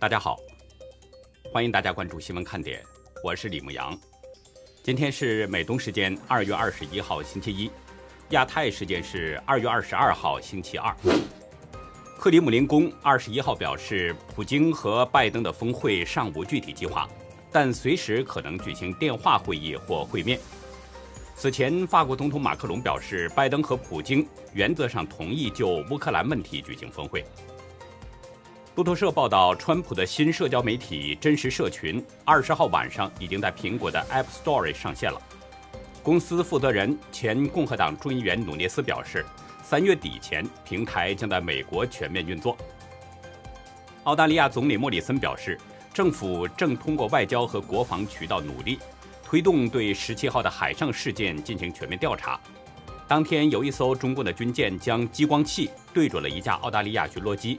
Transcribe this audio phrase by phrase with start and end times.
[0.00, 0.38] 大家好，
[1.52, 2.80] 欢迎大家关注新闻看点，
[3.24, 3.98] 我是李牧阳。
[4.80, 7.68] 今天是美东时间二月二十一号星期一，
[8.28, 10.94] 亚太时间是二月二十二号星期二。
[12.16, 17.08] 克里姆林宫二十一号表示，普京和拜登的峰会尚无具体计划，
[17.50, 20.38] 但随时可能举行电话会议或会面。
[21.34, 27.24] 此前，法国总统马克龙表示，拜登和普京原则上同意就乌克兰问题举行峰会。
[28.78, 35.20] 路透社报道，川普的新社交媒体真实社群二十号晚上已经在苹果的 App Store 上线了。
[36.00, 39.26] 公司负责人、前共和党众议员努涅斯表示，
[39.64, 42.56] 三月底前平台将在美国全面运作。
[44.04, 45.58] 澳大利亚总理莫里森表示，
[45.92, 48.78] 政府正通过外交和国防渠道努力。
[49.24, 52.38] 推动对十七号的海上事件进行全面调查。
[53.08, 57.58] 当天，有一艘中共的军舰将激光器对准了一架澳大利亚巡逻机，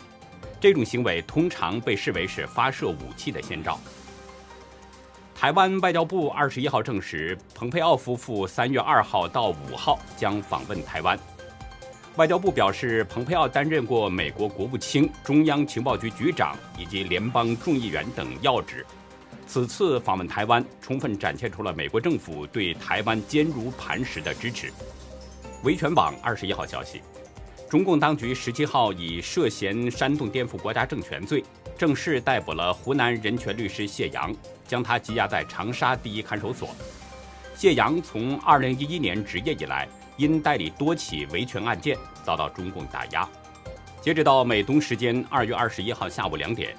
[0.59, 3.79] 这种行为通常被视为是发射武器的先兆。
[5.33, 11.17] 台湾外交部二十一号证实，蓬佩奥夫妇三月二号到五号将访问台湾。
[12.17, 18.85] 外交部表示，蓬佩奥担任过美国国务卿、中央情报局局长以及联邦众议员等要职。
[19.47, 24.69] 此次访问台湾，充分展现出了美国政府对台湾坚如磐石的支持。
[25.63, 27.01] 维权网二十一号消息，
[27.69, 31.43] 中共当局十七号以涉嫌煽动颠覆国家政权罪，
[31.77, 34.33] 正式逮捕了湖南人权律师谢阳，
[34.67, 36.69] 将他羁押在长沙第一看守所。
[37.53, 43.29] 谢阳从二零一一年执业以来，因代理多起维权案件遭到中共打压。
[44.01, 46.75] 截止到美东时间二月二十一号下午两点。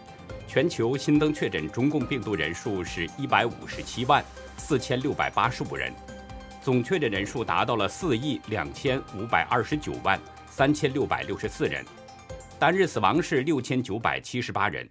[0.48, 4.24] 全球新增确诊中共病毒人数是一百五十七万
[4.56, 5.94] 四千六百八十五人，
[6.60, 10.18] 总确诊人数达到了四亿两千五百二十九万
[10.60, 11.82] 三千六百六十四人，
[12.58, 14.86] 单日死亡是六千九百七十八人，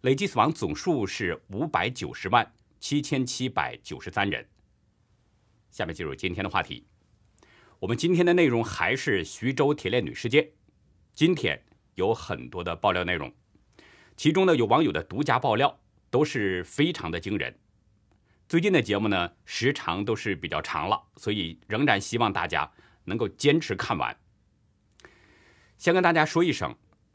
[0.00, 4.44] 累计死亡总数是五百九十万七千七百九十三人。
[5.70, 6.84] 下面进入今天的话题，
[7.78, 10.44] 我们今天的内容还是徐州铁链女事件，
[11.14, 11.62] 今天
[11.94, 13.32] 有很多的爆料内容。
[14.16, 15.78] 其中呢，有网友的独家爆料
[16.10, 17.56] 都是非常的惊人。
[18.48, 22.68] 最近的节目呢，时长都是比较长了，所以仍然希望大家
[23.04, 24.16] 能够坚持看完。
[25.82, 26.72] 先跟大家说一声，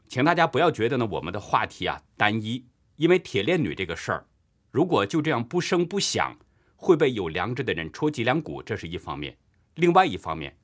[0.08, 4.26] 请大家不要觉得呢我们的话题啊单一，因为铁链女这个事儿，
[4.70, 6.36] 如果就这样不声不响，
[6.76, 9.32] 会被有良知的人戳脊梁骨，这是一方面；
[9.76, 10.54] 另外一方面，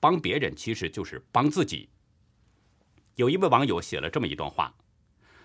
[0.00, 1.90] 帮别人其实就是帮自己。
[3.16, 4.74] 有一位网友写了这么一段话。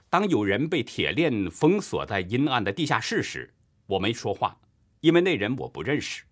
[0.10, 3.54] 当有人被铁链封锁在阴暗的地下室时，
[3.88, 4.58] 我没说话，
[5.02, 6.24] 因为那人我不认识；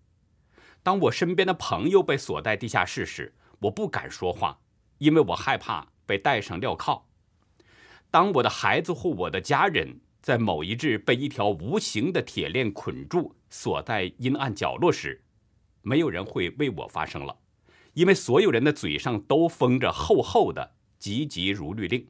[0.82, 4.58] 当我身边的朋友被锁在地下室时，我不敢说话，
[5.04, 7.02] 因为我害怕被戴上镣铐；
[8.10, 15.22] 当我的孩子或我的家人在某一日被一条无形的铁链捆住，锁在阴暗角落时，
[15.82, 17.36] 没有人会为我发声了，
[17.92, 22.08] 因为所有人的嘴上都封着厚厚的“急急如律令”。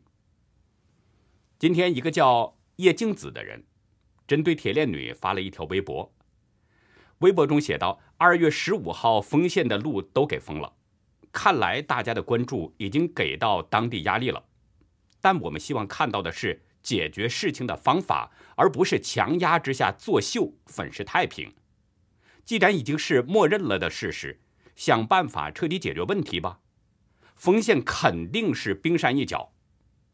[1.59, 3.65] 今天，一个叫叶静子的人，
[4.29, 6.15] 针对铁链女发了一条微博。
[7.19, 10.75] 微博中写道：“二月十五号丰县的路都给封了，
[11.35, 14.45] 看来大家的关注已经给到当地压力了。
[15.21, 21.53] 但我们希望看到的是解决事情的方法，而不是强压之下作秀、粉饰太平。
[22.45, 24.41] 既然已经是默认了的事实，
[24.77, 26.61] 想办法彻底解决问题吧。
[27.35, 29.53] 丰县肯定是冰山一角，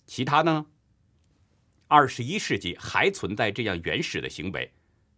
[0.06, 0.66] 其他呢？”
[1.88, 4.72] 二十一世纪还存在这样原始的行为，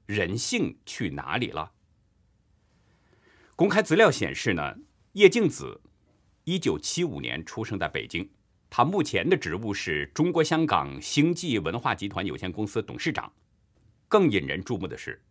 [0.07, 1.73] 人性去哪里了？
[3.55, 4.79] 公开资料显示呢，
[5.12, 5.83] 叶静子，
[6.45, 8.29] 一九七五年出生在北京，
[8.69, 13.33] 他目前的职务是中国香港星际文化集团有限公司董事长。
[14.09, 15.23] 更引人注目的是，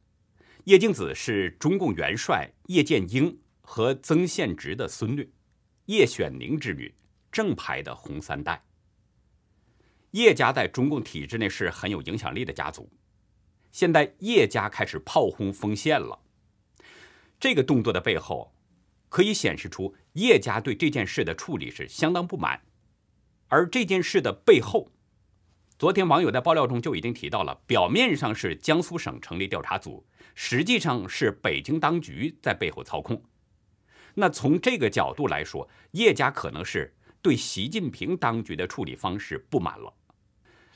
[0.63, 5.29] 叶静子是中共元帅叶剑英和曾宪植的孙女，
[5.87, 6.95] 叶选宁之女，
[7.29, 8.63] 正牌的红三代。
[10.11, 12.89] 叶家在中共体制内是很有影响力的家族，
[13.73, 16.17] 现在叶家开始炮轰丰县了。
[17.37, 18.55] 这个动作的背后，
[19.09, 22.61] 可以显示出叶家对这件事的处理是相当不满。
[23.47, 24.91] 而这件事的背后，
[25.77, 30.05] 昨天网友在爆料中就已经提到了，表面上是江苏省成立调查组，
[30.35, 33.23] 实际上是北京当局在背后操控。
[34.15, 39.93] 那从这个角度来说，叶家可能是对习近平当局的处理方式不满了。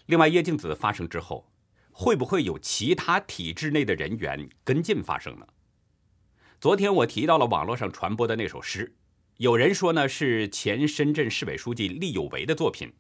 [0.06, 1.50] 另外，叶静子发生之后，
[1.92, 5.48] 会不会有其他体制内的人员跟进发生呢？
[6.60, 8.96] 昨天我提到了网络上传播的那首诗，
[9.38, 12.94] 有人说呢是前深圳市委书记厉有为的作品，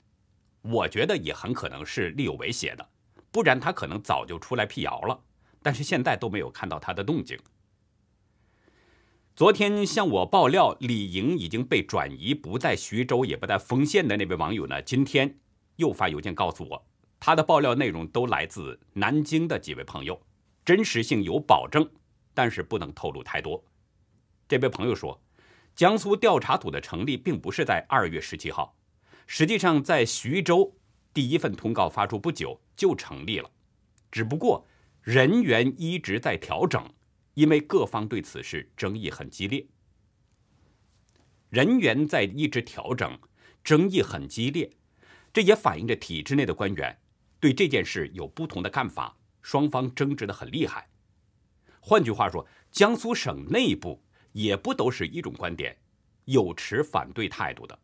[0.63, 2.89] 我觉得也很可能是厉有为写的，
[3.31, 5.17] 不然他可能早就出来辟谣了。
[5.63, 7.39] 但是现在都没有看到他的动静。
[9.33, 15.39] 昨天向我爆料李莹已经被转移，不在徐州，也不在丰县的那位网友呢，今天
[15.77, 16.85] 又发邮件告诉我，
[17.17, 20.21] 他的爆料内容都来自南京的几位朋友，
[20.65, 21.89] 真实性有保证，
[22.33, 23.63] 但是不能透露太多。
[24.47, 25.19] 这位朋友说，
[25.75, 28.77] 江苏调查组的成立并不是在二月十七号，
[29.27, 30.73] 实际上在徐州
[31.13, 33.51] 第一份通告发出不久就成立了，
[34.09, 34.65] 只不过
[35.01, 36.83] 人员一直在调整。
[37.33, 39.67] 因为各方对此事争议很激烈，
[41.49, 43.19] 人员在一直调整，
[43.61, 44.71] 争议很激烈，
[45.33, 46.97] 这也反映着体制内的官员
[47.41, 50.87] 对这件事有不同的看法，双方争执的很厉害。
[51.81, 54.01] 换句话说，江苏省内部
[54.35, 55.73] 也不都是一种观点，
[56.25, 57.79] 有持反对态度的。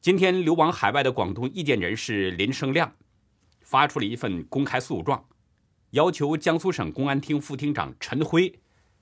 [0.00, 2.90] 今天流亡海外的广东意见人士林生亮
[3.60, 5.22] 发出了一份公开诉状。
[5.90, 8.58] 要求江苏省公安厅副厅长陈辉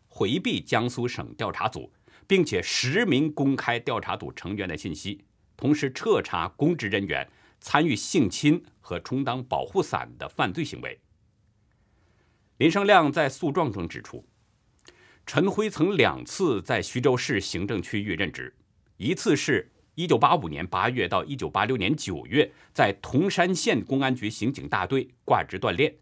[0.08, 1.92] 回避江苏省调查组，
[2.26, 5.24] 并且实名公开调查组成员的信息，
[5.56, 7.30] 同时彻查公职人员
[7.60, 11.00] 参与性侵和充当保护伞的犯罪行为。
[12.56, 14.26] 林生亮在诉状中指出，
[15.26, 18.52] 陈辉曾两次在徐州市行政区域任职，
[18.96, 25.94] 一次是1985年8月到1986年9月在铜山县公安局刑警大队挂职锻炼。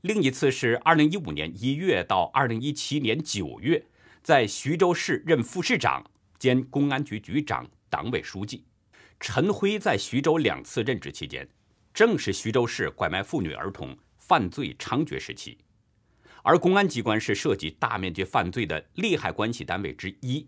[0.00, 3.84] 另一次是二零一五年一月到二零一七年九月，
[4.22, 6.04] 在徐州市任副市长
[6.38, 8.64] 兼公安局局长、党委书记。
[9.20, 11.48] 陈辉在徐州两次任职期间，
[11.92, 15.56] 正是徐州市拐卖妇女儿童犯罪猖獗时期，
[16.46, 20.46] 而公安机关是涉及大面积犯罪的利害关系单位之一，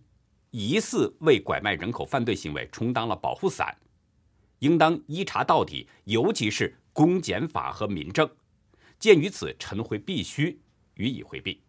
[0.51, 3.75] 疑似为拐卖人口犯罪行为充当了保护伞，
[4.59, 8.29] 应当一查到底，尤其是公检法和民政。
[8.99, 10.61] 鉴于此，陈辉必须
[10.97, 11.63] 予以回避。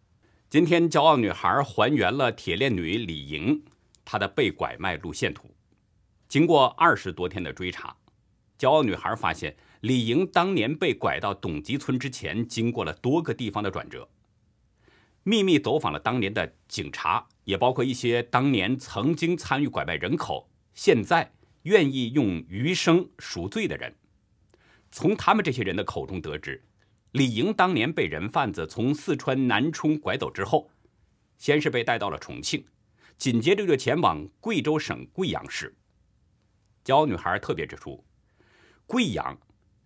[0.50, 3.64] 今天，骄傲女孩还原了铁链女李莹
[4.04, 5.48] 她的被拐卖路线图。
[6.28, 7.96] 经过二十多天的追查，
[8.58, 14.06] 骄傲女孩发现李莹当年被拐到董集村之前，经过了多个地方的转折，
[15.28, 21.30] 秘密走访了当年的警察，也包括一些当年曾经参与拐卖人口、现在
[21.64, 23.94] 愿意用余生赎罪的人。
[24.90, 26.64] 从他们这些人的口中得知。
[27.12, 30.70] 李莹当年被人贩子从四川南充拐走之后，
[31.36, 32.64] 先是被带到了重庆，
[33.18, 35.76] 紧接着就前往贵州省贵阳市。
[36.82, 38.02] 骄傲女孩特别指出，
[38.86, 39.38] 贵阳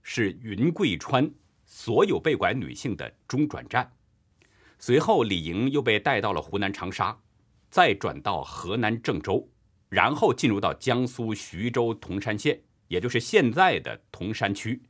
[0.04, 1.28] 是云贵川
[1.64, 3.92] 所有被拐女性的中转站。
[4.84, 7.16] 随后，李莹又被带到了湖南长沙，
[7.70, 9.48] 再转到河南郑州，
[9.88, 14.82] 然后进入到江苏徐州铜山县，也就是现在的铜山区。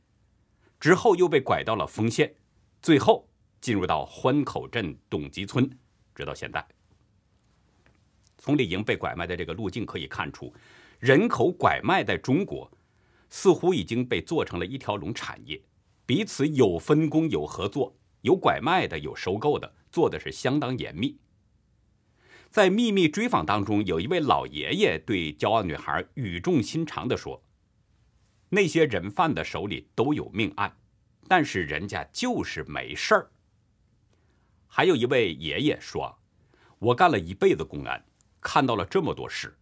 [0.79, 2.33] 之后又被拐到了丰县，
[2.81, 3.29] 最后
[3.61, 5.69] 进入到欢口镇董集村，
[6.15, 6.67] 直到现在。
[8.39, 10.51] 从李莹被拐卖的这个路径可以看出，
[10.97, 12.67] 人口拐卖在中国
[13.29, 15.61] 似乎已经被做成了一条龙产业，
[16.07, 21.17] 彼此有分工、有合作，有拐卖的，有收购的，做的是相当严密。
[22.49, 27.41] 在秘密追访当中，有一位老爷爷对骄傲女孩语重心长地说。
[28.49, 30.77] 那些人贩的手里都有命案，
[31.27, 33.31] 但是人家就是没事儿。
[34.67, 36.19] 还有一位爷爷说
[36.79, 38.05] ：“我干了一辈子公安，
[38.41, 39.57] 看到了这么多事。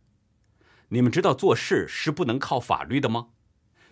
[0.89, 3.29] 你们知道做事是不能靠法律的吗？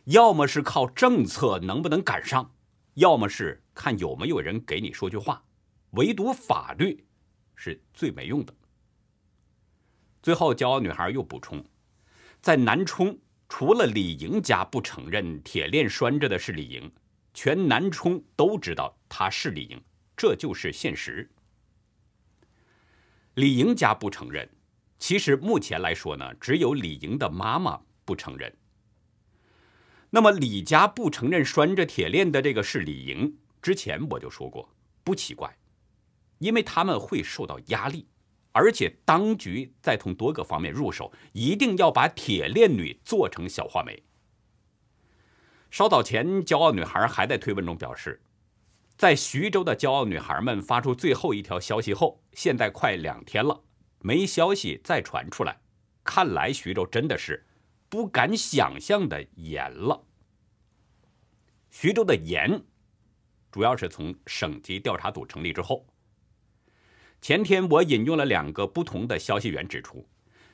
[0.06, 2.54] 要么是靠政策能不能赶上，
[2.96, 5.46] 要么是看有没有人给你说句话。
[5.92, 7.06] 唯独法律
[7.56, 8.54] 是最没用的。”
[10.22, 11.64] 最后，骄傲女孩又补充
[12.42, 13.18] ：“在南充。”
[13.52, 16.92] 除了李莹家不承认铁链拴着的是李莹，
[17.34, 19.84] 全南充都知道她是李莹，
[20.16, 21.28] 这就是现实。
[23.34, 24.48] 李莹家不承认，
[25.00, 28.56] 其实目前来说呢，只有李莹的妈妈不承认。
[30.12, 34.70] 那么李家不承认拴着铁链的这个是李莹，之前我就说过，
[35.04, 35.58] 不奇怪，
[36.40, 38.08] 因为他们会受到压力。
[38.52, 44.04] 而且当局在从多个方面入手，一定要把铁链女做成小画眉。
[45.70, 48.24] 稍早前，骄傲女孩还在推文中表示，
[48.98, 53.62] 在徐州的骄傲女孩们发出最后一条消息后，现在快两天了，
[54.00, 55.62] 没消息再传出来，
[56.04, 57.46] 看来徐州真的是
[57.88, 60.04] 不敢想象的严了。
[61.70, 62.64] 徐州的严，
[63.52, 65.86] 主要是从省级调查组成立之后。
[67.22, 70.08] 前天我引用了两个不同的消息源指出，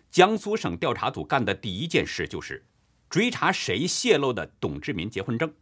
[0.10, 2.66] 江苏省调查组干的第一件事就是
[3.10, 5.54] 追查谁泄露的董志民结婚证。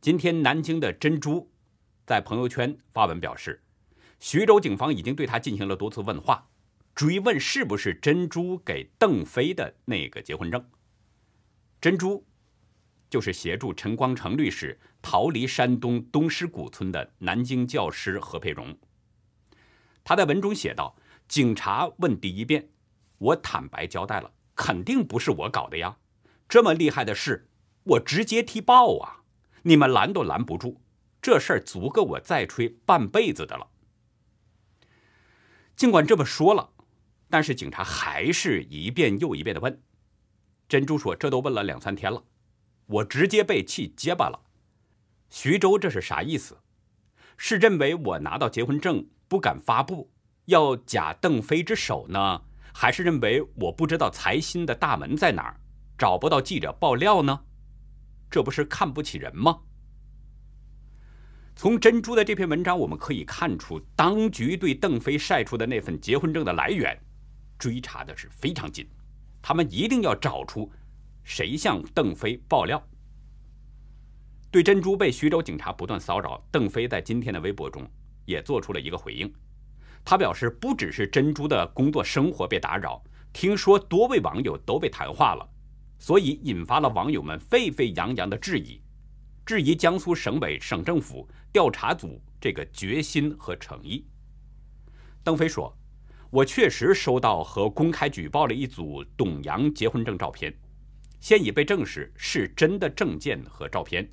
[0.00, 1.50] 今天南京的珍珠
[2.04, 3.62] 在朋友圈发文表示，
[4.18, 6.48] 徐州警方已经对他进行了多次问话，
[6.94, 10.64] 追问是不是珍珠给邓飞的那个结婚证。
[11.80, 12.26] 珍珠
[13.08, 18.76] 就是协助陈光诚律师逃离山东东施古村的南京教师何佩荣。
[20.04, 20.96] 他在文中写道
[21.28, 22.68] ：“警察问第一遍，
[23.18, 25.98] 我坦白交代了，肯定不是我搞的呀，
[26.48, 27.48] 这么厉害的事，
[27.84, 29.18] 我直接踢爆啊。”
[29.62, 30.80] 你们拦都拦不住，
[31.20, 33.68] 这事儿足够我再吹半辈子的了。
[35.76, 36.70] 尽管这么说了，
[37.28, 39.82] 但是警察还是一遍又一遍的问。
[40.66, 42.24] 珍珠说：“这都问了两三天了，
[42.86, 44.40] 我直接被气结巴了。”
[45.28, 46.58] 徐州这是啥意思？
[47.36, 50.10] 是认为我拿到结婚证不敢发布，
[50.46, 52.42] 要假邓飞之手呢？
[52.74, 55.60] 还是认为我不知道财新的大门在哪儿，
[55.96, 57.44] 找不到记者爆料呢？
[58.28, 59.60] 这不是看不起人吗？
[61.54, 67.00] 从珍珠的这篇文章，我们可以看出，当局对邓飞晒出的那份结婚证的来源，
[67.56, 68.84] 追查的是非常紧。
[69.40, 70.72] 他们一定要找出
[71.22, 72.84] 谁向邓飞爆料。
[74.50, 77.88] 对珍珠被徐州警察不断骚扰，邓飞在今天的微博中
[78.24, 79.32] 也做出了一个回应。
[80.04, 85.48] 他表示，不只是珍珠的工作生活被打扰，听说多位网友都被谈话了。
[85.98, 88.80] 所以引发了网友们沸沸扬扬的质疑，
[89.44, 94.06] 质疑江苏省委省政府调查组这个决心和诚意。
[95.22, 95.76] 邓飞说
[96.30, 100.58] ：“我确实收到和公开举报了一组董阳结婚证照片，
[101.20, 104.10] 现已被证实是真的证件和照片，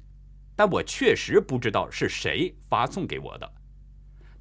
[0.58, 3.50] 但我确实不知道是谁发送给我的。”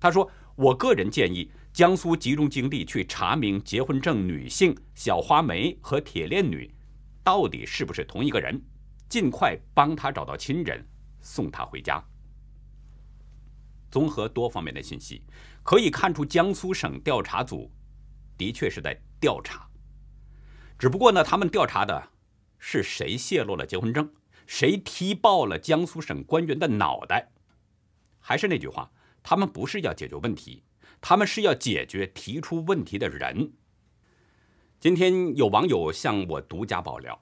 [0.06, 6.72] 他说：“我个人建议江苏集中精力去查明结婚证女性小花梅和铁链女。”
[7.24, 8.62] 到底是不是同一个人？
[9.08, 10.86] 尽快帮她找到亲人，
[11.20, 12.00] 送她回家。
[13.90, 15.24] 综合多方面的信息，
[15.64, 17.68] 可以看出江苏省调查组
[18.38, 19.68] 的确是在调查。
[20.78, 22.10] 只不过呢，他们调查的
[22.60, 24.08] 是谁泄露了结婚证，
[24.46, 27.32] 谁踢爆了江苏省官员的脑袋。
[28.20, 28.88] 还是那句话，
[29.28, 30.62] 他们不是要解决问题，
[31.00, 33.50] 他们是要解决提出问题的人。
[34.78, 37.20] 今天有网友向我独家爆料，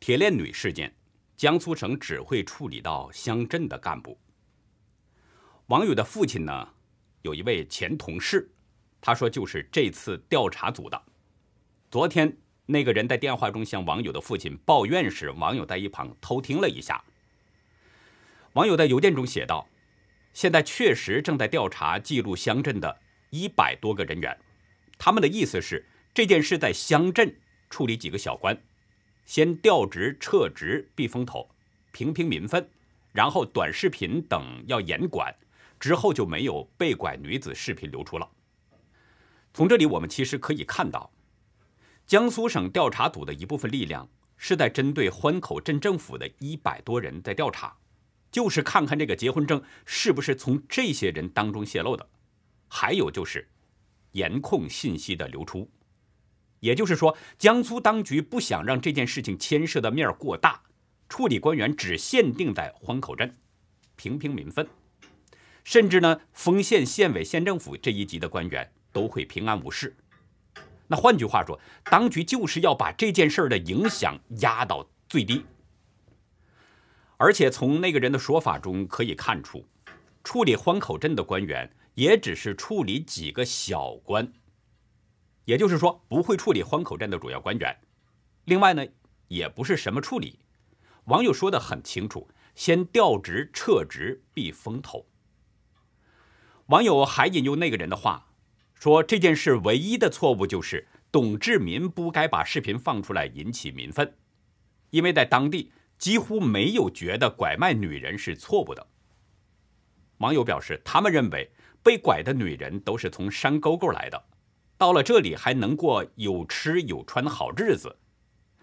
[0.00, 0.92] 铁链女事件，
[1.36, 4.18] 江苏省只会处理到乡镇的干部。
[5.66, 6.68] 网友的父亲呢，
[7.20, 8.50] 有一位前同事，
[9.00, 11.00] 他说就是这次调查组的。
[11.88, 12.36] 昨天
[12.66, 17.04] 那个人在电话中向网友的父亲抱怨时，网友在一旁偷听了一下。
[18.54, 19.68] 网友在邮件中写道
[20.32, 24.36] ：“现在确实正在调查记录乡镇的一百多个人员，
[24.98, 25.84] 他们的意思是。”
[26.14, 27.34] 这件事在乡镇
[27.70, 28.62] 处理几个小官，
[29.24, 31.48] 先调职撤职避风头，
[31.90, 32.68] 平平民愤，
[33.12, 35.34] 然后短视频等要严管，
[35.80, 38.28] 之后就没有被拐女子视频流出了。
[39.54, 41.10] 从这里我们其实可以看到，
[42.06, 47.74] 江苏省调查组的一部分力量是在针对欢口镇政府的一百多人在调查，
[48.32, 52.08] 就是看看这个结婚证是不是从这些人当中泄露的，
[52.66, 53.48] 还有就是
[54.12, 55.70] 严控信息的流出。
[56.60, 60.62] 也就是说，江苏当局不想让这件事情牵涉的面儿过大，
[61.08, 63.36] 处理官员只限定在欢口镇，
[63.96, 64.66] 平平民愤，
[65.64, 69.94] 甚至呢，丰县县委县政府这一级的官员都会平安无事。
[70.86, 75.44] 那换句话说，当局就是要把这件事儿的影响压到最低。
[77.22, 79.64] 而且从那个人的说法中可以看出，
[80.24, 84.32] 处理欢口镇的官员也只是处理几个小官。
[85.44, 87.78] 也就是说，不会处理欢口镇的主要官员。
[88.46, 88.84] 另外呢，
[89.28, 90.40] 也不是什么处理。
[91.04, 95.06] 网友说的很清楚：先调职撤职避风头。
[96.66, 98.32] 网友还引用那个人的话
[98.74, 104.12] 说：“这件事唯一的错误就是董志民不该把视频放出来引起民愤，
[104.90, 105.70] 因为在当地
[106.02, 108.84] 几乎没有觉得拐卖女人是错误的。”
[110.18, 111.48] 网友表示，他们认为
[111.80, 114.20] 被拐的女人都是从山沟沟来的。
[114.76, 117.98] 到了这里还能过有吃有穿的好日子，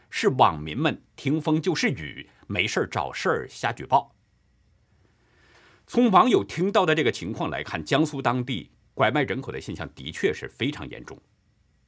[0.09, 4.13] 是网民们听风就是雨，没事找事儿瞎举报。
[5.87, 11.17] 从网友听到的这个情况来看，江苏当地拐卖人口的现象的确是非常严重，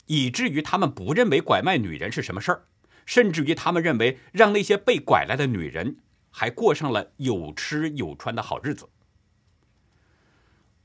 [0.06, 2.64] 以至于他们不认为拐卖女人是什么事儿，
[3.06, 5.98] 甚至于他们认为让那些被拐来的女人
[6.30, 8.90] 还过上了有吃有穿的好日子。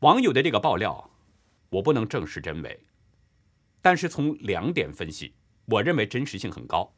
[0.00, 1.10] 网友的这个爆料，
[1.70, 2.80] 我不能证实真伪。
[3.80, 5.34] 但是从两点分析，
[5.66, 6.94] 我认为真实性很高。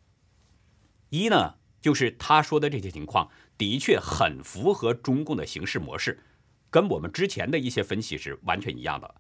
[1.11, 6.23] 一呢，就是他说的这些情况的确很符合中共的行事模式，
[6.71, 9.15] 跟我们之前的一些分析是完全一样的。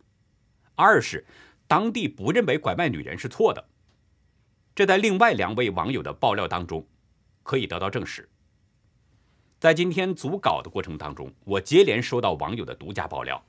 [0.74, 1.26] 二是
[1.66, 3.68] 当地不认为拐卖女人是错的，
[4.78, 6.86] 这在另外两位网友的爆料当中
[7.42, 8.28] 可以得到证实。
[9.58, 13.44] 在今天组稿的过程当中，我接连收到网友的独家爆料。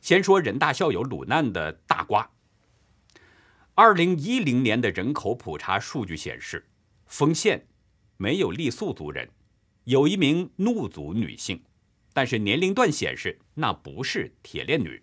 [0.00, 2.28] 先说人大校友鲁难的大瓜。
[3.76, 6.66] 二零一零年的人口普查数据显示，
[7.06, 7.68] 丰县
[8.16, 9.30] 没有傈僳族人，
[9.84, 11.62] 有一名怒族女性，
[12.12, 15.00] 但是年龄段显示那不是铁链女。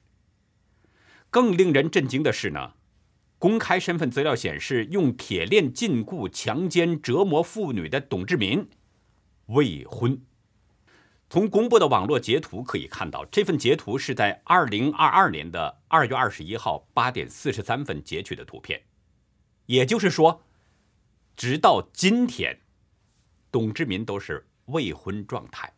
[1.29, 2.74] 更令人震惊的是呢，
[3.43, 8.69] 公开身份资料显示，用铁链禁锢、强奸、折磨妇女的董志民
[9.47, 10.21] 未婚。
[11.29, 18.81] 从公布的网络截图可以看到，这份截图是在二零二二年的二月二十一号八点四十三分截取的图片。
[19.65, 20.41] 也就是说，
[21.35, 22.62] 直到今天，
[23.51, 25.73] 董志民都是未婚状态。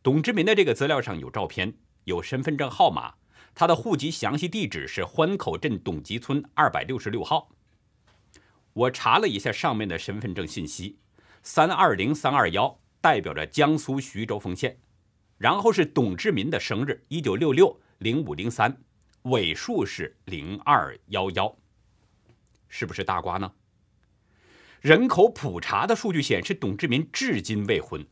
[0.00, 3.14] 董志民的这个资料上有照片，有身份证号码，
[3.54, 7.50] 他的户籍详细地址是欢口镇董集村二百六十六号。
[8.72, 10.98] 我查了一下上面的身份证信息，
[11.42, 12.80] 三二零三二幺。
[13.00, 14.78] 代表着江苏徐州丰县，
[15.36, 18.78] 然后是董志民的生日，一九六六零五零三，
[19.24, 21.54] 尾数是零二幺幺，
[22.66, 23.52] 是不是大瓜呢？
[24.80, 28.06] 人口普查的数据显示，董志民至今未婚，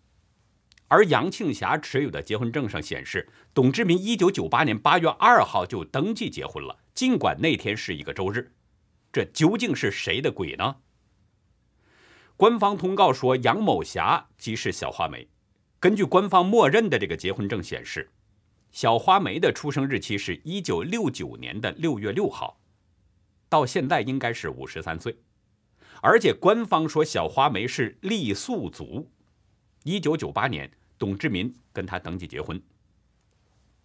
[0.93, 8.53] 而杨庆霞持有的结婚证上显示，董志民一九九八年八月二号就登记结婚了，尽管那天是一个周日，
[9.11, 10.77] 这究竟是谁的鬼呢？
[12.37, 15.27] 官方通告说，杨某霞即是小花梅。
[15.81, 18.11] 根据官方默认的这个结婚证显示，
[18.71, 22.61] 小花梅的出生日期是一九六九年的六月六号，
[23.49, 25.17] 到现在应该是五十三岁。
[26.03, 29.11] 而且官方说小花梅是傈僳族，
[29.85, 30.71] 一九九八年
[31.03, 32.63] 董志民跟他登记结婚。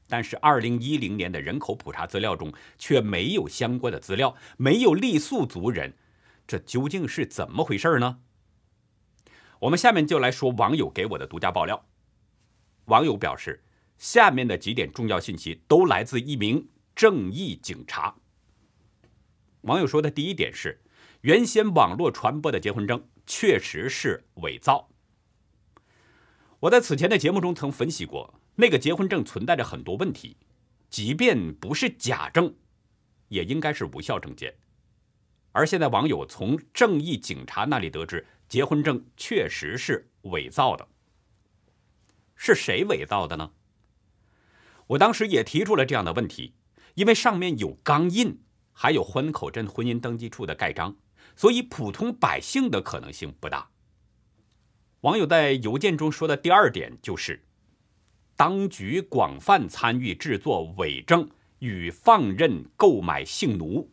[0.08, 5.96] 但是二零一零年的人口普查资料中却没有相关的资料，没有傈僳族人，
[6.46, 8.20] 这究竟是怎么回事呢？
[9.62, 11.88] 我们下面就来说网友给我的独家爆料。
[12.86, 13.64] 网友表示，
[13.98, 18.16] 下面的几点重要信息都来自一名正义警察。
[19.62, 20.80] 网友说的第一点是，
[21.22, 24.88] 原先网络传播的结婚证确实是伪造。
[26.60, 30.38] 我在此前的节目中曾分析过，那个结婚证存在着很多问题，
[30.90, 32.56] 即便不是假证，
[33.28, 34.56] 也应该是无效证件。
[35.52, 38.26] 而现在网友从正义警察那里得知。
[38.48, 40.88] 结婚证确实是伪造的，
[42.38, 43.52] 是谁伪造的呢？
[44.88, 46.54] 我当时也提出了这样的问题，
[46.94, 48.40] 因为上面有钢印，
[48.72, 50.96] 还有欢口镇婚姻登记处的盖章，
[51.36, 53.70] 所以普通百姓的可能性不大。
[55.02, 57.44] 网友在邮件中说的第二点就是，
[58.36, 61.30] 当局广泛参与制作伪证
[61.60, 63.92] 与放任购买性奴。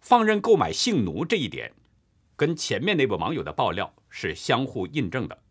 [0.00, 1.72] 放任购买性奴这一点。
[2.34, 5.42] 跟前面那位网友的爆料是相互印证的。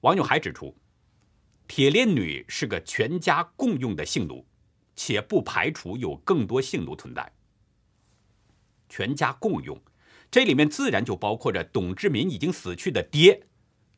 [0.00, 0.74] 网友还指出，
[1.68, 4.46] 铁链女是个全家共用的性奴，
[4.96, 7.30] 且不排除有更多性奴存在。
[8.88, 9.78] 全家共用，
[10.34, 13.46] 这里面自然就包括着董志民已经死去的爹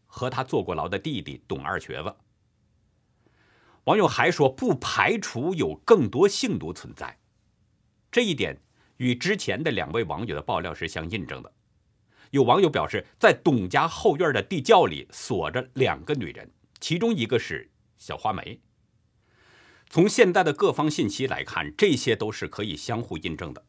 [0.04, 2.14] 和他坐过牢的弟弟董二瘸子。
[3.84, 7.18] 网友还说，不排除有更多性奴存在，
[8.12, 8.60] 这一点
[8.98, 11.50] 与之前的两位网友的爆料是相印证的。
[12.32, 18.60] 有网友表示，在董家后院的地窖里锁着两个女人，其中一个是小花梅。
[19.88, 23.64] 从现在的各方信息来看，这些都是可以相互印证的。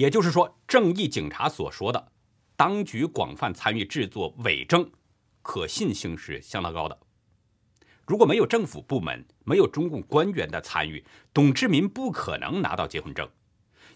[0.00, 2.12] 也就是说，正义警察所说的
[2.56, 4.90] 当局广泛参与制作伪证，
[5.42, 6.98] 可信性是相当高的。
[8.06, 13.28] 如果没有政府部门、没有中共官员的参与，董志民不可能拿到结婚证，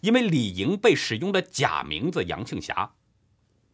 [0.03, 2.93] 因为李莹被使用的假名字杨庆霞。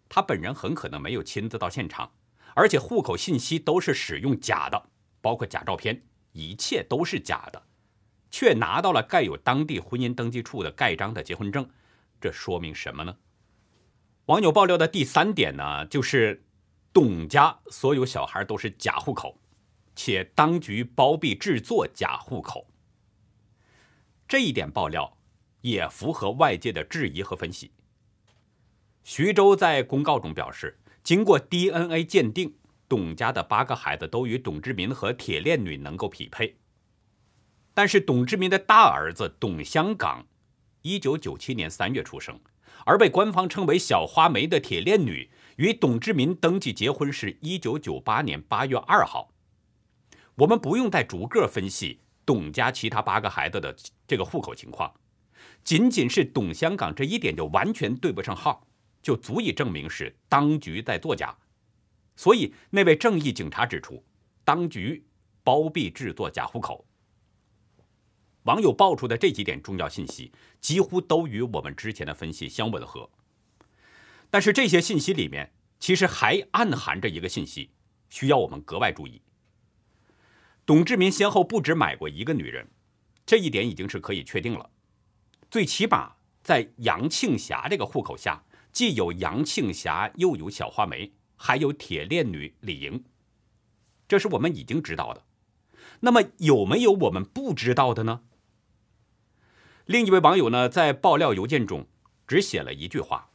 [0.09, 2.13] 他本人很可能没有亲自到现场，
[2.55, 4.81] 而且户口信息都是使用假的，
[5.21, 7.61] 包括假照片，一切都是假的，
[8.31, 11.69] 却拿到了盖有当地婚姻登记处的盖章的结婚证，
[12.21, 13.17] 这说明什么呢？
[14.27, 16.45] 网友爆料的第三点呢，就是
[16.93, 19.41] 董家所有小孩都是假户口，
[19.97, 22.69] 且当局包庇制作假户口。
[24.29, 25.17] 这一点爆料
[25.63, 27.73] 也符合外界的质疑和分析。
[29.03, 32.55] 徐州在公告中表示，经过 DNA 鉴定，
[32.89, 36.59] 董家的八个孩子都与董志民和铁链女能够匹配。
[37.73, 40.27] 但是，董志民的大儿子董香港
[40.83, 42.39] 一九九七年三月出生，
[42.87, 49.33] 而被官方称为“小花梅”的铁链女，与董志民登记结婚是一九九八年八月二号。
[50.37, 54.91] 我们不用再逐个分析董家其他八个孩子的这个户口情况，
[55.63, 58.67] 仅仅是董香港这一点就完全对不上号，
[59.03, 61.37] 就足以证明是当局在作假。
[62.17, 64.03] 所以，那位正义警察指出，
[64.45, 65.07] 当局
[65.43, 66.87] 包庇制作假户口。
[68.45, 73.11] 网友爆出的这几点重要信息，几乎都与我们之前的分析相吻合。
[74.31, 77.71] 但是这些信息里面，其实还暗含着一个信息，
[78.09, 79.21] 需要我们格外注意。
[80.65, 82.69] 董志民先后不止买过一个女人，
[83.27, 84.71] 这一点已经是可以确定了。
[85.51, 93.05] 最起码在杨庆霞这个户口下，既有杨庆霞，又有小花梅，还有铁链女李莹，
[94.09, 95.25] 这是我们已经知道的。
[96.01, 98.23] 那么有没有我们不知道的呢？
[99.91, 101.85] 另一位网友呢，在爆料邮件中
[102.25, 103.29] 只写了一句话：“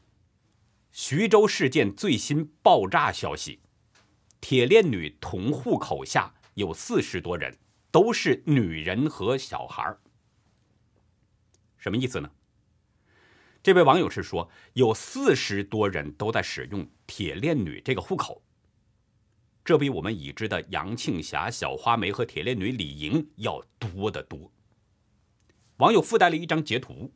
[0.90, 3.60] 徐州事件最新爆炸消息，
[4.40, 7.58] 铁链女同户口下有四十多人，
[7.92, 9.98] 都是女人和小孩
[11.76, 12.32] 什么意思呢？
[13.62, 18.42] 这位网友是说，有四十多人都在使用铁链女这个户口，
[19.66, 24.50] 这比我们已知的杨庆霞、小花梅和铁链女李莹要多得多。
[25.78, 27.12] 网友附带了一张截图，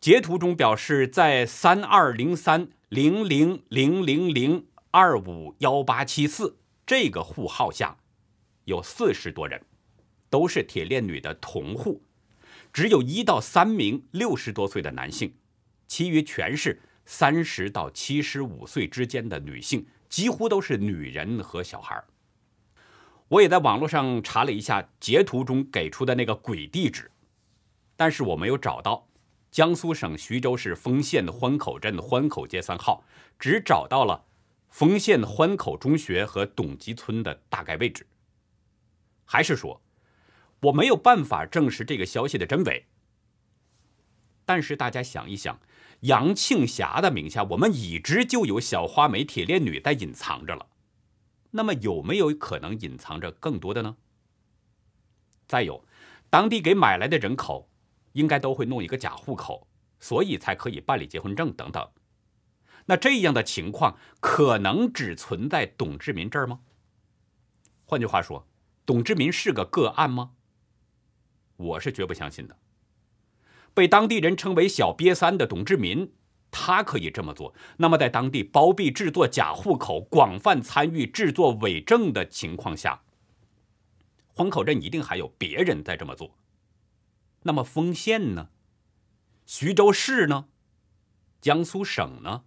[0.00, 7.98] 截图中表示，在三二零三零零零零零二五幺八七四这个户号下，
[8.64, 9.62] 有四十多人，
[10.28, 12.02] 都是铁链女的同户，
[12.72, 15.36] 只有一到三名六十多岁的男性，
[15.86, 22.02] 其余全是三十到七十五岁之间的女性，几乎都是女人和小孩。
[23.28, 27.12] 我也在网络上查了一下截图中给出的那个鬼地址。
[27.96, 29.08] 但是我没有找到
[29.50, 33.04] 江苏省徐州市丰县的欢口镇欢口街三号，
[33.38, 34.26] 只找到了
[34.68, 38.06] 丰县欢口中学和董集村的大概位置。
[39.24, 39.80] 还是说，
[40.60, 42.86] 我没有办法证实这个消息的真伪。
[44.44, 45.58] 但是大家想一想，
[46.00, 50.66] 杨庆霞的名下，我们已知就有小花梅、铁链女在隐藏着了。
[51.52, 53.96] 那么有没有可能隐藏着更多的呢？
[55.48, 55.82] 再有，
[56.28, 57.70] 当地给买来的人口。
[58.16, 59.68] 应该都会弄一个假户口，
[60.00, 61.86] 所以才可以办理结婚证等等。
[62.86, 66.60] 那这样的情况可能只存在董志民这儿吗？
[67.84, 68.48] 换句话说，
[68.84, 70.30] 董志民是个个案吗？
[71.56, 72.56] 我是绝不相信的。
[73.74, 76.14] 被当地人称为“小瘪三”的董志民，
[76.50, 83.02] 他可以这么做，那么在当地包庇制作假户口、广泛参与制作伪证的情况下，
[84.28, 86.34] 黄口镇一定还有别人在这么做。
[87.46, 88.50] 那么丰县呢？
[89.46, 90.48] 徐州市呢？
[91.40, 92.42] 江苏省呢？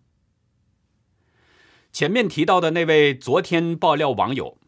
[1.91, 4.59] 前面提到的那位昨天爆料网友，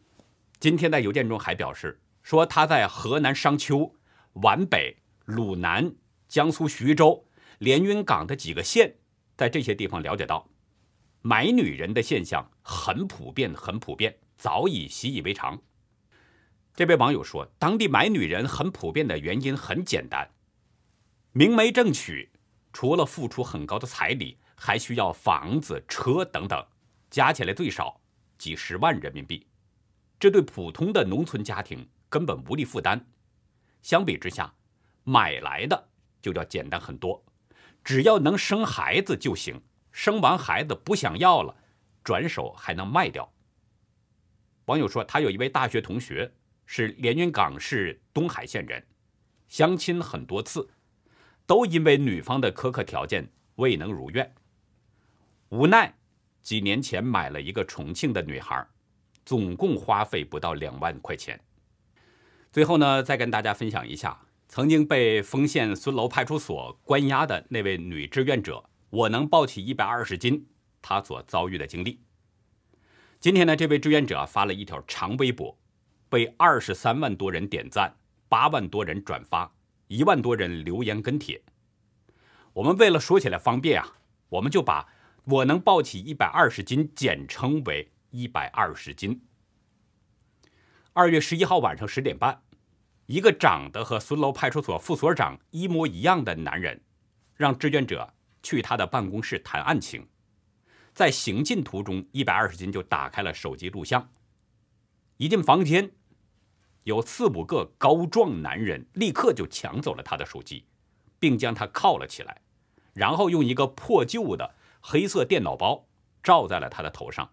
[0.58, 3.94] 今天在邮件中还表示说，他在河南商丘、
[4.32, 5.94] 皖北、鲁南、
[6.26, 8.96] 江苏徐州、连云港的几个县，
[9.36, 10.48] 在这些地方了解到，
[11.20, 15.62] 买女人的现象很普遍，很普遍，早已习以为常。
[16.74, 20.30] 这位网友说，当地买女人很普遍的原因很简单：
[21.32, 22.30] 明媒正娶，
[22.72, 26.66] 除了付出很高的彩礼，还需要房子、车等等，
[27.10, 28.00] 加起来最少
[28.38, 29.46] 几十万人民币。
[30.18, 33.06] 这对普通的农村家庭根本无力负担。
[33.82, 34.54] 相比之下，
[35.04, 35.88] 买来的
[36.22, 37.22] 就要简单很多，
[37.84, 39.60] 只要能生孩子就行。
[39.90, 41.54] 生完孩子不想要了，
[42.02, 43.30] 转手还能卖掉。
[44.64, 46.32] 网友说，他有一位大学同学。
[46.66, 48.84] 是连云港市东海县人，
[49.48, 50.68] 相亲很多次，
[51.46, 54.34] 都因为女方的苛刻条件未能如愿。
[55.50, 55.94] 无奈，
[56.40, 58.66] 几年前买了一个重庆的女孩，
[59.24, 61.38] 总共花费不到两万块钱。
[62.50, 70.46] 最后呢，再跟大家分享一下曾经被丰县孙楼派出所关押的那位女志愿者，我能抱起一百二十斤，
[70.80, 72.00] 她所遭遇的经历。
[73.20, 75.58] 今天呢，这位志愿者发了一条长微博。
[76.12, 77.96] 被二十三万多人点赞，
[78.28, 79.50] 八万多人转发，
[79.86, 81.42] 一万多人留言跟帖。
[82.52, 83.96] 我们为了说起来方便啊，
[84.28, 84.86] 我们就把
[85.24, 89.22] 我能抱起一百二十斤简称为一百二十斤。
[90.92, 92.42] 二月十一号晚上十点半，
[93.06, 96.78] 一个长得和孙楼派出所副所长一模一样的男人，
[97.36, 100.06] 让志愿者去他的办公室谈案情。
[100.92, 104.10] 在行进途中，一百二十斤就打开了手机录像。
[105.16, 105.90] 一进房间。
[106.84, 110.64] 有四五个高壮男人立刻就抢走了他的手机，
[111.18, 112.42] 并将他铐了起来，
[112.92, 115.86] 然后用一个破旧的黑色电脑包
[116.22, 117.30] 罩在了他的头上，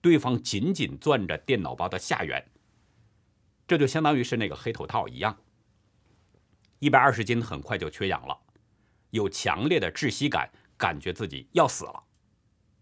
[0.00, 2.46] 对方紧紧攥着电脑包的下缘。
[3.66, 5.38] 这就相当于是那个黑头套一样。
[6.80, 8.38] 一百二十斤很快就缺氧了，
[9.10, 12.02] 有强烈的窒息感，感觉自己要死了。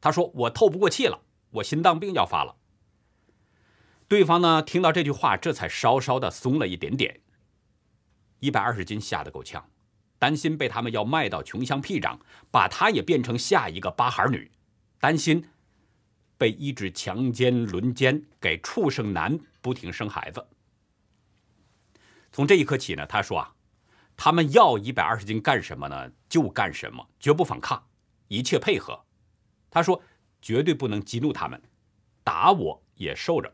[0.00, 2.56] 他说：“我透不过气了，我心脏病要发了。”
[4.08, 7.20] 对方呢，听到这句话，这才稍稍的松了一点点。
[8.40, 9.68] 一百二十斤吓得够呛，
[10.18, 12.18] 担心被他们要卖到穷乡僻壤，
[12.50, 14.50] 把他也变成下一个八孩女，
[14.98, 15.44] 担心
[16.38, 20.46] 被一直强奸轮奸，给畜生男不停生孩子。
[22.32, 23.54] 从这一刻起呢，他说啊，
[24.16, 26.10] 他们要一百二十斤干什么呢？
[26.30, 27.86] 就干什么，绝不反抗，
[28.28, 29.04] 一切配合。
[29.68, 30.02] 他说
[30.40, 31.60] 绝对不能激怒他们，
[32.24, 33.52] 打我也受着。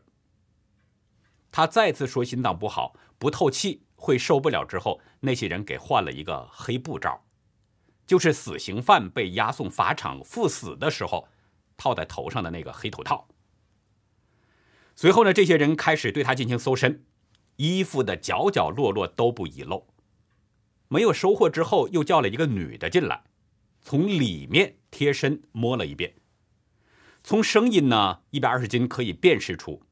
[1.55, 4.65] 他再次说心脏不好，不透气会受不了。
[4.65, 7.23] 之后，那些人给换了一个黑布罩，
[8.05, 11.29] 就是死刑犯被押送法场赴死的时候
[11.77, 13.29] 套在头上的那个黑头套。
[14.97, 17.05] 随后呢，这些人开始对他进行搜身，
[17.55, 19.87] 衣服的角角落落都不遗漏。
[20.89, 23.23] 没有收获之后，又叫了一个女的进来，
[23.81, 26.15] 从里面贴身摸了一遍。
[27.23, 29.83] 从声音呢，一百二十斤可以辨识出。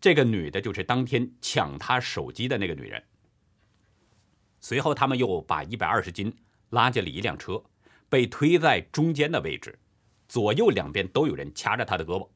[0.00, 3.02] 这个女的就是当天抢他手机的那个女人。
[4.60, 6.36] 随后，他们又把一百二十斤
[6.70, 7.62] 拉进了一辆车，
[8.08, 9.78] 被推在中间的位置，
[10.28, 12.28] 左右两边都有人掐着他的胳膊。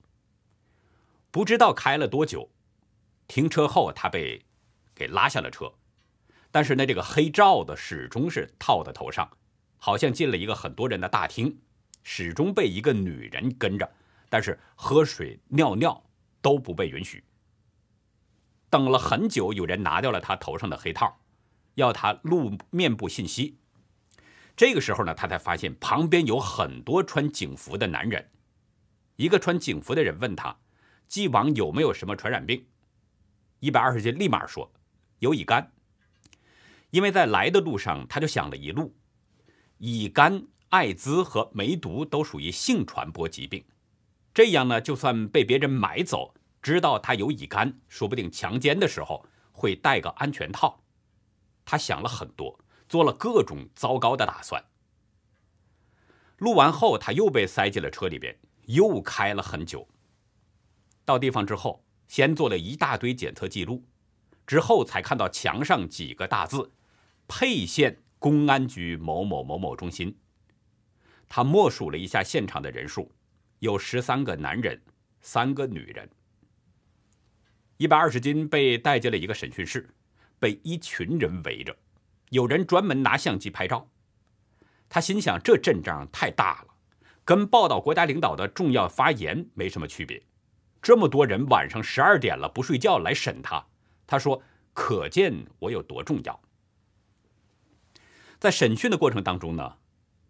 [1.31, 2.51] 不知道开了多久，
[3.29, 4.44] 停车后他被
[4.94, 5.73] 给拉下了车，
[6.51, 9.31] 但是呢，这个黑罩子始终是套在头上，
[9.79, 11.61] 好像进了一个很多人的大厅，
[12.03, 13.88] 始终被一个女人跟着，
[14.29, 16.03] 但是喝水、尿尿
[16.40, 17.23] 都不被允许。
[18.70, 21.20] 等了很久，有人拿掉了他头上的黑套，
[21.74, 23.59] 要他录面部信息。
[24.56, 28.30] 这个时候呢，他才发现旁边有很多穿警服的男人。
[29.16, 30.56] 一个穿警服的人问他，
[31.09, 32.64] 既往有没有什么传染病？
[33.59, 34.72] 一百二十斤立马说
[35.18, 35.72] 有乙肝。
[36.90, 38.94] 因为在来的路上，他就想了一路，
[39.78, 43.64] 乙肝、艾滋和梅毒都属于性传播疾病，
[44.35, 46.35] 这样呢，就算被别人买走。
[46.62, 50.83] 知道他有乙肝，说不定强奸的时候会戴个安全套。
[51.64, 54.64] 他想了很多，做了各种糟糕的打算。
[56.38, 59.87] 录完后，他又被塞进了车里边，又开了很久。
[61.05, 63.85] 到地方之后，先做了一大堆检测记录，
[64.46, 66.73] 之后才看到墙上几个大字
[67.29, 70.18] ：“沛县公安局某某某某中心。”
[71.29, 73.12] 他默数了一下现场的人数，
[73.61, 74.83] 有十三个男人，
[75.20, 76.11] 三个女人。
[77.81, 79.88] 一百二十斤被带进了一个审讯室，
[80.38, 81.75] 被一群人围着，
[82.29, 83.88] 有人专门拿相机拍照。
[84.87, 86.75] 他心想：这阵仗太大了，
[87.25, 90.23] 跟报道国家领导的重要发言没什么区别。
[90.83, 93.66] 这么多人晚上十二点了不睡觉来审他，
[94.07, 94.43] 他说：
[94.75, 96.38] 可见我有多重要。
[98.38, 99.79] 在审讯的过程当中呢，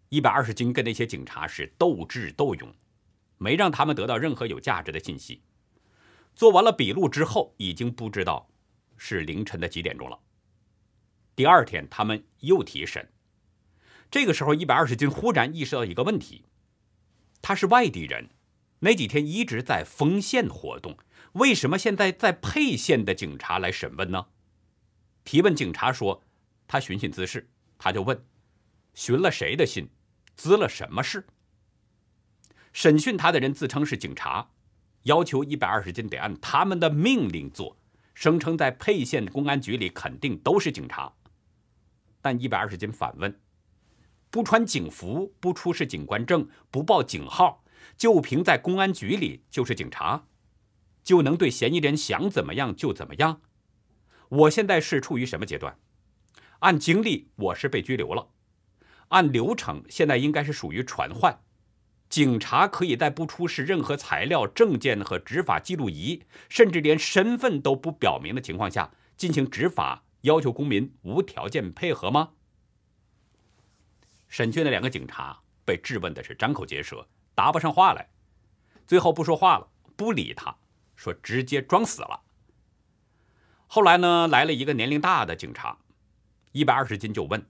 [0.07, 2.73] 一百二十斤跟那些警察是斗智斗勇，
[3.37, 5.41] 没让他们得到任何有价值的信息。
[6.35, 8.49] 做完了笔录之后，已经不知道
[8.97, 10.19] 是凌晨的几点钟了。
[11.35, 13.11] 第二天，他们又提审。
[14.09, 16.45] 这个时候，一百二十斤忽然意识到一个问题：
[17.41, 18.29] 他是外地人，
[18.79, 20.97] 那几天一直在丰县活动，
[21.33, 24.27] 为什么现在在沛县的警察来审问呢？
[25.23, 26.23] 提问警察说
[26.67, 28.25] 他寻衅滋事，他就问：
[28.93, 29.89] 寻了谁的信？
[30.35, 31.27] 滋了什么事？
[32.73, 34.51] 审讯他的人自称是警察。
[35.03, 37.77] 要求一百二十斤得按他们的命令做，
[38.13, 41.13] 声称在沛县公安局里肯定都是警察。
[42.21, 43.39] 但一百二十斤反问：
[44.29, 47.63] 不穿警服、不出示警官证、不报警号，
[47.97, 50.27] 就凭在公安局里就是警察，
[51.03, 53.41] 就能对嫌疑人想怎么样就怎么样？
[54.29, 55.77] 我现在是处于什么阶段？
[56.59, 58.27] 按经历，我是被拘留了；
[59.07, 61.41] 按流程，现在应该是属于传唤。
[62.11, 72.31] 警察可以在不出示任何材料、证件和执法记录仪，甚至连身份都不表明的情况下进行执法，要求公民无条件配合吗？
[74.27, 78.09] 审讯的两个警察被质问的是张口结舌，答不上话来，
[78.85, 80.57] 最后不说话了，不理他，
[80.97, 82.23] 说直接装死了。
[83.67, 85.77] 后来呢，来了一个年龄大的警察，
[86.51, 87.45] 一百二十斤就问。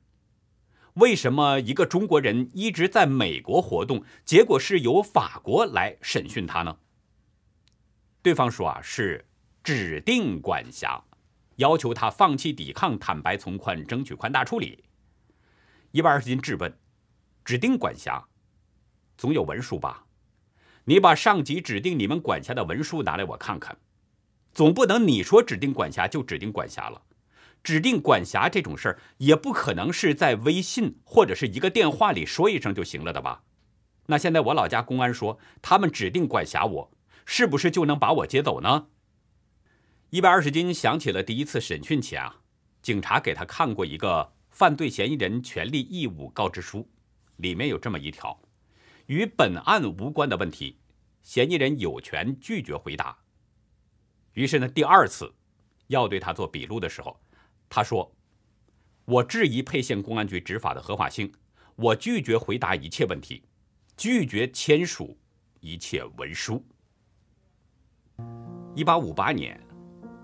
[1.01, 6.77] 为什么一个中国人一直在美国活动，结果是由法国来审讯他呢？
[8.21, 9.25] 对方说啊，是
[9.63, 11.03] 指定管辖，
[11.55, 14.83] 要求他放弃抵抗，坦白从宽，争取宽大处理。
[15.89, 16.71] 一百二十斤质问：
[17.43, 18.23] 指定管辖，
[19.17, 20.05] 总有文书吧？
[20.85, 23.75] 你把上级指定你们管辖的文书拿来我看看，
[24.53, 27.01] 总不能你说指定管辖就指定管辖了。
[27.63, 33.43] 指定管辖这种事儿，也不可能是在微信或者是一个电话里说一声就行了的吧？
[34.07, 36.91] 那现在我老家公安说他们指定管辖我，
[37.25, 38.87] 是不是就能把我接走呢？
[40.09, 42.37] 一百二十斤想起了第一次审讯前啊，
[42.81, 46.89] 警察给他看过一个犯罪嫌疑人权利义务告知书，
[47.37, 48.41] 里面有这么一条：
[49.05, 50.79] 与本案无关的问题，
[51.21, 53.15] 嫌疑人有权拒绝回答。
[54.33, 55.31] 于是呢，第二次
[55.87, 57.15] 要对他做笔录的时候。
[57.73, 58.11] 他说
[59.05, 61.31] ：“我质疑沛县公安局执法的合法性，
[61.77, 63.41] 我拒绝回答一切问题，
[63.95, 65.17] 拒绝签署
[65.61, 66.61] 一切文书。”
[68.75, 69.57] 一八五八年，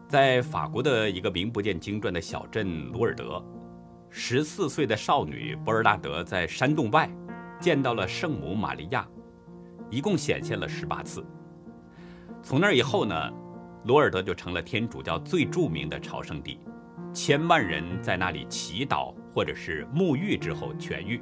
[0.10, 3.42] 在法国的一个名不见经传的小镇鲁尔德，
[4.10, 7.10] 十四岁的少女博尔纳德在山洞外
[7.62, 9.08] 见到了圣母玛利亚，
[9.90, 11.26] 一共显现了十八次。
[12.44, 13.16] 从那以后呢，
[13.86, 16.60] 罗尔德就成了天主教最著名的朝圣地。
[17.14, 21.22] 千万人在那里祈祷或者是沐浴之后痊愈。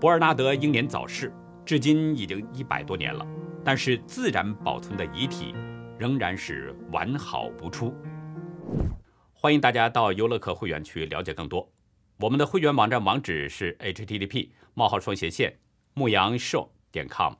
[0.00, 1.32] 博尔纳德英年早逝，
[1.64, 3.26] 至今已经一百多年了，
[3.64, 5.54] 但是自然保存的遗体
[5.98, 7.92] 仍然是完好无缺。
[9.32, 11.70] 欢迎大家到优乐客会员区了解更多。
[12.18, 15.58] 我们的会员网站网址是 http: 冒号双斜线
[15.94, 17.34] 牧羊 show 点 com，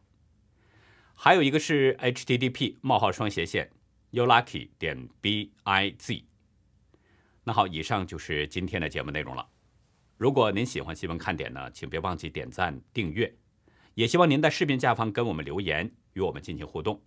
[1.14, 3.70] 还有一个是 http: 冒号双斜线
[4.12, 6.29] youlucky 点 biz。
[7.50, 9.44] 那好，以上就是今天的节目内容了。
[10.16, 13.34] 如果您喜欢新闻看点呢，请别忘记点赞、订阅。
[13.94, 17.02] 也希望您在视频下方跟我们留言，与我们进行互动。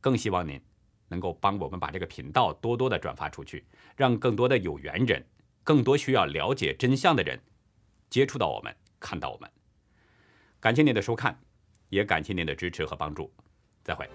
[0.00, 0.60] 更希望您
[1.06, 5.24] 能够帮我们把这个频道多多的转发出去，让更多的有缘人、
[5.62, 7.40] 更多需要了解真相的人
[8.10, 9.48] 接触到我们、看到我们。
[10.58, 11.38] 感谢您的收看，
[11.90, 13.32] 也感谢您的支持和帮助。
[13.84, 14.10] 再会。